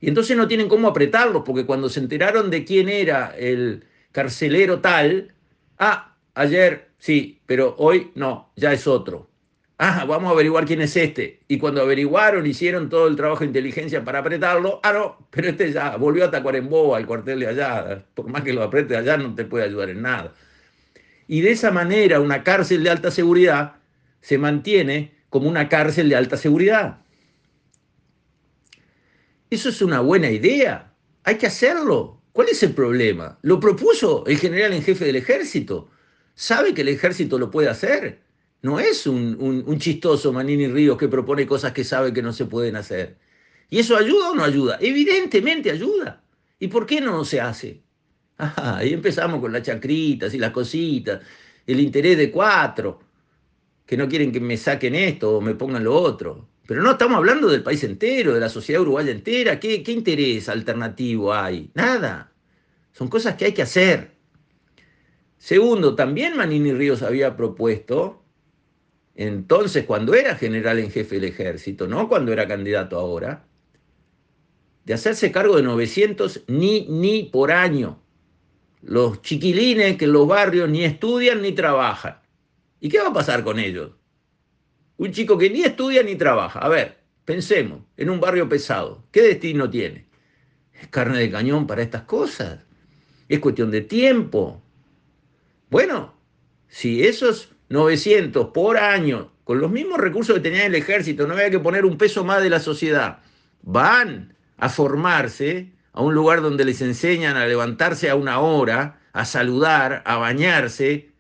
Y 0.01 0.09
entonces 0.09 0.37
no 0.37 0.49
tienen 0.49 0.69
cómo 0.69 0.89
apretarlos, 0.89 1.43
porque 1.47 1.67
cuando 1.67 1.89
se 1.89 2.01
enteraron 2.01 2.51
de 2.51 2.65
quién 2.65 2.89
era 2.89 3.35
el 3.39 3.85
carcelero 4.13 4.81
tal, 4.81 5.35
ah, 5.79 6.17
ayer 6.35 6.91
sí, 6.99 7.41
pero 7.47 7.77
hoy 7.79 8.11
no, 8.15 8.53
ya 8.57 8.73
es 8.73 8.87
otro. 8.87 9.30
Ah, 9.83 10.05
vamos 10.05 10.29
a 10.29 10.33
averiguar 10.33 10.67
quién 10.67 10.83
es 10.83 10.95
este. 10.95 11.41
Y 11.49 11.57
cuando 11.57 11.81
averiguaron, 11.81 12.47
hicieron 12.47 12.91
todo 12.91 13.09
el 13.09 13.17
trabajo 13.17 13.41
de 13.41 13.47
inteligencia 13.47 14.05
para 14.05 14.19
apretarlo, 14.19 14.79
ah, 14.83 14.93
no, 14.93 15.27
pero 15.31 15.49
este 15.49 15.73
ya 15.73 15.97
volvió 15.97 16.27
a 16.27 16.31
Tacuarembó, 16.31 16.95
al 16.95 17.07
cuartel 17.07 17.41
de 17.41 17.47
allá. 17.47 18.05
Por 18.13 18.29
más 18.29 18.43
que 18.43 18.53
lo 18.53 18.63
apriete 18.63 18.95
allá, 18.95 19.17
no 19.17 19.35
te 19.35 19.47
puede 19.47 19.65
ayudar 19.65 19.89
en 19.89 20.03
nada. 20.03 20.35
Y 21.29 21.41
de 21.41 21.53
esa 21.53 21.71
manera, 21.71 22.21
una 22.21 22.45
cárcel 22.45 22.85
de 22.85 22.91
alta 22.91 23.11
seguridad 23.11 23.77
se 24.21 24.37
mantiene 24.37 25.15
como 25.31 25.49
una 25.49 25.71
cárcel 25.71 26.11
de 26.11 26.17
alta 26.17 26.37
seguridad. 26.37 26.99
Eso 29.49 29.71
es 29.71 29.81
una 29.81 30.01
buena 30.01 30.31
idea. 30.31 30.93
Hay 31.25 31.37
que 31.39 31.47
hacerlo. 31.47 32.21
¿Cuál 32.33 32.49
es 32.51 32.63
el 32.63 32.75
problema? 32.75 33.39
Lo 33.41 33.59
propuso 33.59 34.27
el 34.27 34.37
general 34.37 34.75
en 34.75 34.83
jefe 34.83 35.07
del 35.07 35.17
ejército. 35.17 35.89
Sabe 36.35 36.75
que 36.75 36.83
el 36.83 36.89
ejército 36.89 37.39
lo 37.39 37.51
puede 37.51 37.71
hacer. 37.71 38.29
No 38.63 38.79
es 38.79 39.07
un, 39.07 39.79
chistoso 39.79 40.33
Manini 40.33 40.67
Ríos 40.69 40.99
que 40.99 41.09
propone 41.09 41.47
cosas 41.47 41.73
que 41.73 41.85
sabe 41.85 42.13
que 42.13 42.23
no 42.23 42.33
se 42.33 42.45
pueden 42.45 42.77
hacer. 42.77 43.19
¿Y 43.71 43.79
eso 43.79 43.97
ayuda 43.97 44.31
o 44.31 44.35
no 44.35 44.45
ayuda? 44.45 44.79
Evidentemente 44.81 45.71
ayuda. 45.71 46.23
¿Y 46.59 46.69
por 46.69 46.87
qué 46.87 47.01
no 47.01 47.25
se 47.25 47.41
hace? 47.41 47.83
Ah, 48.43 48.79
ahí 48.79 48.95
empezamos 48.95 49.39
con 49.39 49.53
las 49.53 49.63
chacritas 49.63 50.33
y 50.33 50.39
las 50.39 50.51
cositas, 50.51 51.21
el 51.67 51.79
interés 51.79 52.17
de 52.17 52.31
cuatro, 52.31 53.01
que 53.85 53.99
no 53.99 54.09
quieren 54.09 54.33
que 54.33 54.41
me 54.41 54.57
saquen 54.57 54.95
esto 54.95 55.37
o 55.37 55.41
me 55.43 55.55
pongan 55.55 55.85
lo 55.85 55.95
otro. 55.95 56.49
Pero 56.67 56.83
no 56.83 56.93
estamos 56.93 57.19
hablando 57.19 57.49
del 57.49 57.63
país 57.63 57.85
entero, 57.85 58.33
de 58.33 58.41
la 58.41 58.49
sociedad 58.49 58.81
uruguaya 58.81 59.11
entera. 59.11 59.61
¿Qué, 59.61 59.83
qué 59.83 59.93
interés 59.93 60.49
alternativo 60.49 61.35
hay? 61.35 61.71
Nada. 61.75 62.33
Son 62.93 63.09
cosas 63.09 63.35
que 63.35 63.45
hay 63.45 63.53
que 63.53 63.63
hacer. 63.63 64.17
Segundo, 65.37 65.95
también 65.95 66.37
Manini 66.37 66.73
Ríos 66.73 67.03
había 67.03 67.37
propuesto, 67.37 68.23
entonces 69.21 69.85
cuando 69.85 70.15
era 70.15 70.35
general 70.35 70.79
en 70.79 70.91
jefe 70.91 71.17
del 71.17 71.25
ejército, 71.25 71.87
no 71.87 72.09
cuando 72.09 72.33
era 72.33 72.49
candidato 72.49 72.99
ahora, 72.99 73.45
de 74.87 74.95
hacerse 74.95 75.31
cargo 75.31 75.57
de 75.57 75.63
900 75.63 76.45
ni, 76.47 76.87
ni 76.89 77.25
por 77.25 77.53
año. 77.53 78.03
Los 78.81 79.21
chiquilines 79.21 79.99
que 79.99 80.07
en 80.07 80.13
los 80.15 80.27
barrios 80.27 80.71
ni 80.71 80.85
estudian 80.85 81.43
ni 81.43 81.53
trabajan. 81.53 82.19
¿Y 82.81 82.89
qué 82.89 82.99
va 82.99 83.09
a 83.09 83.13
pasar 83.13 83.45
con 83.45 83.59
ellos? 83.59 83.91
Un 84.97 85.13
chico 85.13 85.37
que 85.37 85.51
ni 85.51 85.65
estudia 85.65 86.03
ni 86.03 86.17
trabaja. 86.17 86.61
A 86.61 86.71
ver, 86.71 86.97
pensemos, 87.27 87.83
en 87.99 88.09
un 88.09 88.21
barrio 88.21 88.49
pesado, 88.49 89.05
¿qué 89.13 89.21
destino 89.21 89.69
tiene? 89.69 90.07
Es 90.73 90.89
carne 90.89 91.19
de 91.19 91.31
cañón 91.31 91.67
para 91.67 91.83
estas 91.83 92.05
cosas. 92.05 92.65
Es 93.29 93.39
cuestión 93.39 93.71
de 93.71 93.83
tiempo. 93.83 94.63
Bueno, 95.69 96.15
si 96.69 97.05
esos 97.05 97.50
900 97.71 98.49
por 98.49 98.77
año, 98.77 99.33
con 99.45 99.61
los 99.61 99.71
mismos 99.71 99.99
recursos 99.99 100.35
que 100.35 100.43
tenía 100.43 100.67
el 100.67 100.75
ejército, 100.75 101.27
no 101.27 101.35
había 101.35 101.51
que 101.51 101.61
poner 101.61 101.85
un 101.85 101.97
peso 101.97 102.25
más 102.25 102.43
de 102.43 102.51
la 102.51 102.61
sociedad, 102.61 103.21
van 103.63 104.35
a 104.59 104.69
formarse 104.69 105.73
a 105.93 106.03
un 106.03 106.13
lugar 106.13 106.43
donde 106.43 106.65
les 106.65 106.83
enseñan 106.83 107.37
a 107.37 107.47
levantarse 107.47 108.11
a 108.11 108.17
una 108.17 108.41
hora, 108.41 109.01
a 109.13 109.25
saludar, 109.25 110.03
a 110.05 110.17
bañarse, 110.17 111.11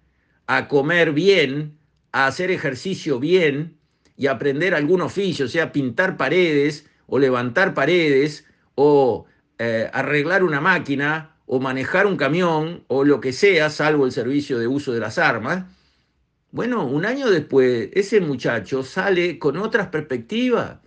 a 0.48 0.66
comer 0.66 1.12
bien, 1.12 1.78
a 2.12 2.26
hacer 2.26 2.50
ejercicio 2.50 3.20
bien 3.20 3.78
y 4.16 4.26
aprender 4.26 4.74
algún 4.74 5.02
oficio, 5.02 5.46
o 5.46 5.48
sea, 5.48 5.70
pintar 5.70 6.16
paredes 6.16 6.84
o 7.06 7.20
levantar 7.20 7.74
paredes 7.74 8.44
o 8.74 9.26
eh, 9.58 9.88
arreglar 9.92 10.42
una 10.42 10.60
máquina 10.60 11.36
o 11.46 11.60
manejar 11.60 12.06
un 12.06 12.16
camión 12.16 12.84
o 12.88 13.04
lo 13.04 13.20
que 13.20 13.32
sea, 13.32 13.70
salvo 13.70 14.04
el 14.04 14.12
servicio 14.12 14.58
de 14.58 14.66
uso 14.66 14.92
de 14.92 15.00
las 15.00 15.18
armas, 15.18 15.64
bueno, 16.52 16.84
un 16.84 17.06
año 17.06 17.30
después, 17.30 17.90
ese 17.92 18.20
muchacho 18.20 18.82
sale 18.82 19.38
con 19.38 19.56
otras 19.56 19.88
perspectivas, 19.88 20.78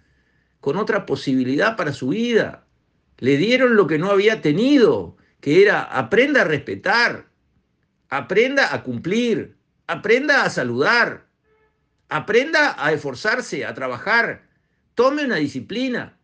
con 0.60 0.78
otra 0.78 1.06
posibilidad 1.06 1.78
para 1.78 1.94
su 1.94 2.10
vida. 2.10 2.66
Le 3.20 3.38
dieron 3.38 3.76
lo 3.76 3.88
que 3.88 3.98
no 3.98 4.12
había 4.12 4.42
tenido, 4.42 5.16
que 5.40 5.62
era 5.62 5.84
aprenda 5.84 6.42
a 6.42 6.46
respetar, 6.46 7.30
aprenda 8.10 8.74
a 8.74 8.84
cumplir, 8.84 9.56
aprenda 9.88 10.44
a 10.44 10.50
saludar, 10.50 11.28
aprenda 12.10 12.76
a 12.78 12.92
esforzarse, 12.92 13.66
a 13.66 13.74
trabajar, 13.74 14.48
tome 14.96 15.24
una 15.24 15.38
disciplina, 15.38 16.18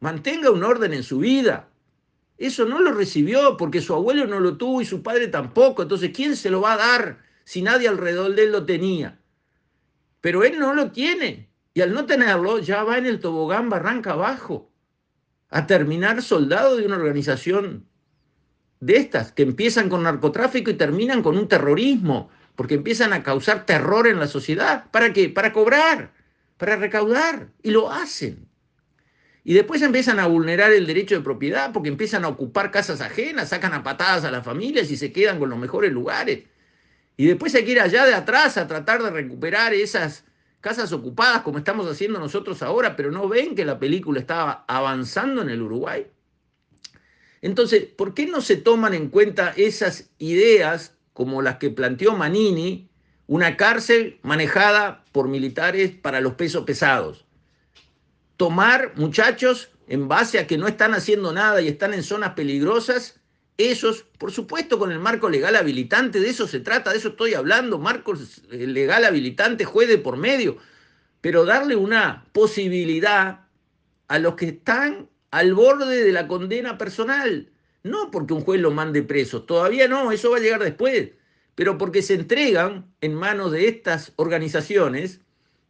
mantenga 0.00 0.50
un 0.50 0.62
orden 0.62 0.92
en 0.92 1.02
su 1.02 1.20
vida. 1.20 1.70
Eso 2.36 2.66
no 2.66 2.80
lo 2.80 2.92
recibió 2.92 3.56
porque 3.56 3.80
su 3.80 3.94
abuelo 3.94 4.26
no 4.26 4.40
lo 4.40 4.58
tuvo 4.58 4.82
y 4.82 4.84
su 4.84 5.02
padre 5.02 5.28
tampoco. 5.28 5.82
Entonces, 5.82 6.10
¿quién 6.14 6.36
se 6.36 6.50
lo 6.50 6.60
va 6.60 6.74
a 6.74 6.76
dar? 6.76 7.25
Si 7.46 7.62
nadie 7.62 7.88
alrededor 7.88 8.34
de 8.34 8.42
él 8.42 8.52
lo 8.52 8.66
tenía. 8.66 9.20
Pero 10.20 10.42
él 10.42 10.58
no 10.58 10.74
lo 10.74 10.90
tiene. 10.90 11.48
Y 11.72 11.80
al 11.80 11.94
no 11.94 12.04
tenerlo, 12.04 12.58
ya 12.58 12.82
va 12.82 12.98
en 12.98 13.06
el 13.06 13.20
tobogán 13.20 13.70
barranca 13.70 14.12
abajo 14.12 14.72
a 15.48 15.66
terminar 15.66 16.22
soldado 16.22 16.76
de 16.76 16.84
una 16.84 16.96
organización 16.96 17.86
de 18.80 18.96
estas, 18.96 19.30
que 19.30 19.44
empiezan 19.44 19.88
con 19.88 20.02
narcotráfico 20.02 20.70
y 20.70 20.74
terminan 20.74 21.22
con 21.22 21.38
un 21.38 21.46
terrorismo, 21.46 22.30
porque 22.56 22.74
empiezan 22.74 23.12
a 23.12 23.22
causar 23.22 23.64
terror 23.64 24.08
en 24.08 24.18
la 24.18 24.26
sociedad. 24.26 24.90
¿Para 24.90 25.12
qué? 25.12 25.28
Para 25.28 25.52
cobrar, 25.52 26.12
para 26.56 26.74
recaudar. 26.74 27.50
Y 27.62 27.70
lo 27.70 27.92
hacen. 27.92 28.48
Y 29.44 29.54
después 29.54 29.80
empiezan 29.82 30.18
a 30.18 30.26
vulnerar 30.26 30.72
el 30.72 30.84
derecho 30.84 31.14
de 31.14 31.20
propiedad 31.20 31.72
porque 31.72 31.90
empiezan 31.90 32.24
a 32.24 32.28
ocupar 32.28 32.72
casas 32.72 33.00
ajenas, 33.00 33.50
sacan 33.50 33.72
a 33.72 33.84
patadas 33.84 34.24
a 34.24 34.32
las 34.32 34.44
familias 34.44 34.90
y 34.90 34.96
se 34.96 35.12
quedan 35.12 35.38
con 35.38 35.48
los 35.48 35.58
mejores 35.60 35.92
lugares. 35.92 36.40
Y 37.16 37.26
después 37.26 37.54
hay 37.54 37.64
que 37.64 37.72
ir 37.72 37.80
allá 37.80 38.04
de 38.04 38.14
atrás 38.14 38.56
a 38.58 38.66
tratar 38.66 39.02
de 39.02 39.10
recuperar 39.10 39.72
esas 39.72 40.24
casas 40.60 40.92
ocupadas 40.92 41.42
como 41.42 41.58
estamos 41.58 41.86
haciendo 41.86 42.18
nosotros 42.18 42.62
ahora, 42.62 42.96
pero 42.96 43.10
no 43.10 43.28
ven 43.28 43.54
que 43.54 43.64
la 43.64 43.78
película 43.78 44.20
estaba 44.20 44.64
avanzando 44.68 45.42
en 45.42 45.48
el 45.48 45.62
Uruguay. 45.62 46.06
Entonces, 47.40 47.84
¿por 47.84 48.14
qué 48.14 48.26
no 48.26 48.40
se 48.40 48.56
toman 48.56 48.92
en 48.92 49.08
cuenta 49.08 49.54
esas 49.56 50.10
ideas 50.18 50.96
como 51.12 51.42
las 51.42 51.56
que 51.56 51.70
planteó 51.70 52.14
Manini, 52.14 52.90
una 53.26 53.56
cárcel 53.56 54.18
manejada 54.22 55.04
por 55.12 55.28
militares 55.28 55.92
para 55.92 56.20
los 56.20 56.34
pesos 56.34 56.64
pesados? 56.64 57.24
Tomar 58.36 58.92
muchachos 58.96 59.70
en 59.88 60.08
base 60.08 60.38
a 60.38 60.46
que 60.46 60.58
no 60.58 60.66
están 60.66 60.92
haciendo 60.92 61.32
nada 61.32 61.62
y 61.62 61.68
están 61.68 61.94
en 61.94 62.02
zonas 62.02 62.34
peligrosas 62.34 63.20
esos, 63.58 64.02
por 64.18 64.32
supuesto, 64.32 64.78
con 64.78 64.92
el 64.92 64.98
marco 64.98 65.28
legal 65.28 65.56
habilitante, 65.56 66.20
de 66.20 66.28
eso 66.28 66.46
se 66.46 66.60
trata, 66.60 66.92
de 66.92 66.98
eso 66.98 67.08
estoy 67.08 67.34
hablando, 67.34 67.78
marco 67.78 68.14
legal 68.50 69.04
habilitante, 69.04 69.64
juez 69.64 69.96
por 69.98 70.16
medio, 70.16 70.58
pero 71.20 71.44
darle 71.44 71.76
una 71.76 72.26
posibilidad 72.32 73.46
a 74.08 74.18
los 74.18 74.34
que 74.34 74.46
están 74.48 75.08
al 75.30 75.54
borde 75.54 76.04
de 76.04 76.12
la 76.12 76.28
condena 76.28 76.78
personal, 76.78 77.50
no 77.82 78.10
porque 78.10 78.34
un 78.34 78.42
juez 78.42 78.60
lo 78.60 78.70
mande 78.70 79.02
preso, 79.02 79.42
todavía 79.42 79.88
no, 79.88 80.12
eso 80.12 80.30
va 80.30 80.36
a 80.36 80.40
llegar 80.40 80.62
después, 80.62 81.12
pero 81.54 81.78
porque 81.78 82.02
se 82.02 82.14
entregan 82.14 82.92
en 83.00 83.14
manos 83.14 83.52
de 83.52 83.68
estas 83.68 84.12
organizaciones 84.16 85.20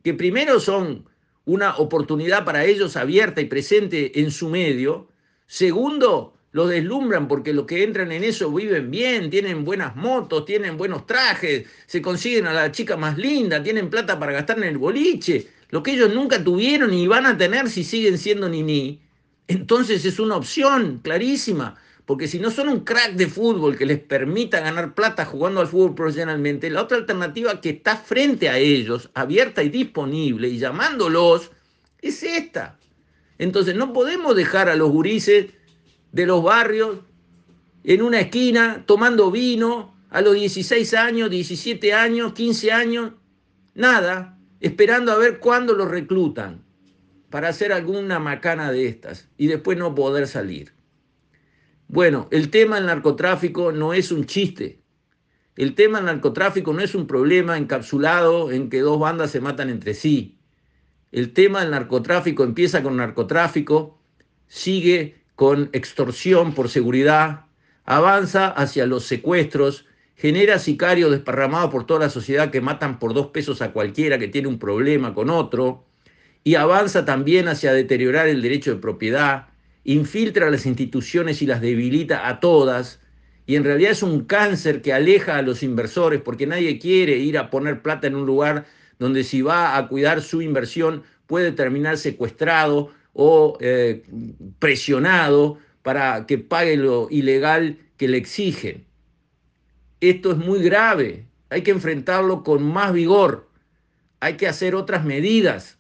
que 0.03 0.15
primero 0.15 0.61
son 0.61 1.09
una 1.45 1.77
oportunidad 1.77 2.45
para 2.45 2.65
ellos 2.65 2.97
abierta 2.97 3.41
y 3.41 3.47
presente 3.47 4.21
en 4.21 4.33
su 4.33 4.49
medio, 4.49 5.09
segundo, 5.47 6.36
los 6.57 6.71
deslumbran 6.71 7.29
porque 7.29 7.53
los 7.53 7.67
que 7.67 7.85
entran 7.85 8.11
en 8.13 8.25
eso 8.25 8.51
viven 8.51 8.91
bien, 8.91 9.29
tienen 9.29 9.63
buenas 9.63 9.95
motos, 9.95 10.47
tienen 10.47 10.79
buenos 10.79 11.07
trajes, 11.07 11.67
se 11.85 12.01
consiguen 12.01 12.47
a 12.47 12.55
la 12.55 12.73
chica 12.73 12.97
más 12.97 13.19
linda, 13.19 13.63
tienen 13.63 13.91
plata 13.91 14.19
para 14.19 14.33
gastar 14.33 14.57
en 14.57 14.65
el 14.65 14.79
boliche, 14.79 15.49
lo 15.69 15.83
que 15.83 15.91
ellos 15.91 16.15
nunca 16.15 16.43
tuvieron 16.43 16.95
y 16.95 17.07
van 17.07 17.27
a 17.27 17.37
tener 17.37 17.69
si 17.69 17.85
siguen 17.85 18.17
siendo 18.17 18.49
ni 18.49 18.99
Entonces 19.47 20.03
es 20.07 20.19
una 20.19 20.37
opción 20.37 21.01
clarísima, 21.05 21.77
porque 22.07 22.27
si 22.27 22.39
no 22.39 22.51
son 22.51 22.71
un 22.71 22.81
crack 22.85 23.17
de 23.17 23.27
fútbol 23.27 23.77
que 23.77 23.85
les 23.85 23.99
permita 23.99 24.61
ganar 24.61 24.95
plata 24.95 25.27
jugando 25.27 25.61
al 25.61 25.67
fútbol 25.67 25.95
profesionalmente, 25.95 26.71
la 26.71 26.81
otra 26.81 26.97
alternativa 26.97 27.61
que 27.61 27.69
está 27.69 27.99
frente 27.99 28.49
a 28.49 28.57
ellos, 28.57 29.11
abierta 29.13 29.63
y 29.63 29.69
disponible 29.69 30.49
y 30.49 30.57
llamándolos, 30.57 31.51
es 32.01 32.23
esta. 32.23 32.79
Entonces 33.39 33.75
no 33.75 33.93
podemos 33.93 34.35
dejar 34.35 34.71
a 34.71 34.75
los 34.75 34.91
gurises 34.91 35.49
de 36.17 36.25
los 36.25 36.43
barrios 36.43 37.01
en 37.85 38.01
una 38.01 38.21
esquina 38.21 38.85
tomando 38.87 39.31
vino 39.31 39.95
a 40.09 40.23
los 40.23 40.35
16 40.35 40.95
años, 40.95 41.29
17 41.29 41.93
años, 41.93 42.33
15 42.33 42.73
años, 42.73 43.13
nada, 43.75 44.39
esperando 44.61 45.13
a 45.13 45.19
ver 45.19 45.41
cuándo 45.41 45.75
los 45.75 45.91
reclutan 45.91 46.65
para 47.29 47.51
hacer 47.51 47.71
alguna 47.71 48.19
macana 48.19 48.73
de 48.73 48.89
estas 48.89 49.29
y 49.37 49.47
después 49.47 49.77
no 49.77 49.95
poder 49.95 50.27
salir. 50.27 50.73
Bueno, 51.87 52.29
el 52.31 52.49
tema 52.49 52.77
del 52.77 52.87
narcotráfico 52.87 53.71
no 53.71 53.93
es 53.93 54.11
un 54.11 54.25
chiste. 54.25 54.81
El 55.55 55.75
tema 55.75 55.99
del 55.99 56.07
narcotráfico 56.07 56.73
no 56.73 56.81
es 56.81 56.95
un 56.95 57.07
problema 57.07 57.59
encapsulado 57.59 58.51
en 58.53 58.71
que 58.71 58.81
dos 58.81 58.99
bandas 58.99 59.33
se 59.33 59.43
matan 59.43 59.69
entre 59.69 59.93
sí. 59.93 60.39
El 61.13 61.35
tema 61.35 61.61
del 61.61 61.73
narcotráfico 61.73 62.43
empieza 62.43 62.83
con 62.83 62.97
narcotráfico, 62.97 64.01
sigue 64.47 65.26
con 65.37 65.69
extorsión 65.73 66.55
por 66.55 66.71
seguridad, 66.71 67.45
avanza 67.85 68.49
hacia 68.49 68.87
los 68.87 69.05
secuestros, 69.05 69.85
genera 70.17 70.59
sicarios 70.59 71.11
desparramados 71.11 71.71
por 71.71 71.87
toda 71.87 72.01
la 72.01 72.11
sociedad 72.11 72.51
que 72.51 72.63
matan 72.63 72.99
por 72.99 73.13
dos 73.13 73.29
pesos 73.29 73.61
a 73.61 73.73
cualquiera 73.73 74.19
que 74.19 74.29
tiene 74.29 74.49
un 74.49 74.59
problema 74.59 75.15
con 75.15 75.29
otro, 75.29 75.85
y 76.43 76.55
avanza 76.55 77.05
también 77.05 77.49
hacia 77.49 77.75
deteriorar 77.75 78.29
el 78.29 78.41
derecho 78.41 78.73
de 78.75 78.81
propiedad, 78.81 79.49
infiltra 79.85 80.51
las 80.51 80.65
instituciones 80.65 81.43
y 81.43 81.47
las 81.47 81.61
debilita 81.61 82.29
a 82.29 82.41
todas, 82.41 83.01
y 83.45 83.57
en 83.57 83.65
realidad 83.65 83.93
es 83.93 84.03
un 84.03 84.25
cáncer 84.25 84.81
que 84.81 84.93
aleja 84.93 85.37
a 85.37 85.43
los 85.43 85.63
inversores 85.63 86.21
porque 86.21 86.47
nadie 86.47 86.79
quiere 86.79 87.17
ir 87.19 87.39
a 87.39 87.51
poner 87.51 87.83
plata 87.83 88.07
en 88.07 88.17
un 88.17 88.27
lugar 88.27 88.67
donde 88.99 89.23
si 89.23 89.43
va 89.43 89.77
a 89.77 89.87
cuidar 89.87 90.23
su 90.23 90.41
inversión 90.43 91.05
puede 91.27 91.53
terminar 91.53 91.99
secuestrado 91.99 92.91
o 93.19 93.57
eh, 93.61 94.03
presionado 94.59 95.59
para 95.83 96.27
que 96.27 96.37
pague 96.37 96.77
lo 96.77 97.09
ilegal 97.11 97.79
que 97.97 98.09
le 98.09 98.19
exigen. 98.19 98.85
Esto 100.01 100.33
es 100.33 100.37
muy 100.37 100.63
grave, 100.63 101.27
hay 101.49 101.63
que 101.63 101.71
enfrentarlo 101.71 102.43
con 102.43 102.63
más 102.63 102.93
vigor, 102.93 103.49
hay 104.21 104.35
que 104.35 104.47
hacer 104.47 104.75
otras 104.75 105.05
medidas, 105.05 105.79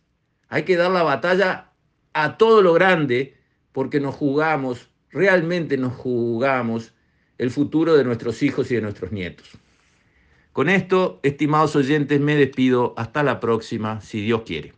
hay 0.49 0.62
que 0.62 0.77
dar 0.77 0.90
la 0.90 1.03
batalla 1.03 1.72
a 2.14 2.38
todo 2.38 2.62
lo 2.62 2.72
grande 2.72 3.37
porque 3.72 4.01
nos 4.01 4.14
jugamos, 4.14 4.88
realmente 5.11 5.77
nos 5.77 5.92
jugamos 5.92 6.94
el 7.37 7.51
futuro 7.51 7.96
de 7.96 8.05
nuestros 8.05 8.42
hijos 8.42 8.70
y 8.70 8.77
de 8.77 8.81
nuestros 8.81 9.12
nietos. 9.12 9.51
Con 10.55 10.70
esto, 10.70 11.20
estimados 11.22 11.77
oyentes, 11.77 12.18
me 12.18 12.35
despido. 12.35 12.94
Hasta 12.96 13.22
la 13.22 13.40
próxima, 13.40 14.01
si 14.01 14.22
Dios 14.22 14.40
quiere. 14.46 14.76